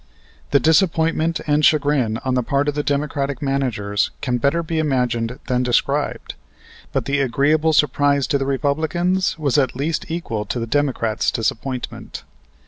The 0.49 0.59
disappointment 0.59 1.41
and 1.45 1.63
chagrin 1.63 2.17
on 2.25 2.33
the 2.33 2.41
part 2.41 2.67
of 2.67 2.73
the 2.73 2.81
Democratic 2.81 3.39
managers 3.39 4.09
can 4.19 4.39
better 4.39 4.63
be 4.63 4.79
imagined 4.79 5.37
than 5.45 5.61
described. 5.61 6.33
But 6.91 7.05
the 7.05 7.19
agreeable 7.19 7.71
surprise 7.71 8.25
to 8.29 8.39
the 8.39 8.47
Republicans 8.47 9.37
was 9.37 9.59
at 9.59 9.75
least 9.75 10.09
equal 10.09 10.43
to 10.45 10.59
the 10.59 10.65
Democrats' 10.65 11.29
disappointment. 11.29 12.23